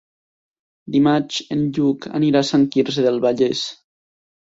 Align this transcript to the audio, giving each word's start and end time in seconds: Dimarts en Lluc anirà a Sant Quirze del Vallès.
Dimarts 0.95 1.37
en 1.57 1.63
Lluc 1.77 2.09
anirà 2.23 2.43
a 2.47 2.51
Sant 2.55 2.67
Quirze 2.75 3.09
del 3.11 3.25
Vallès. 3.31 3.67